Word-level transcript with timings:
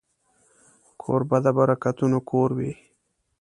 کوربه 1.01 1.37
د 1.45 1.47
برکتونو 1.57 2.17
کور 2.29 2.49
وي. 2.57 2.71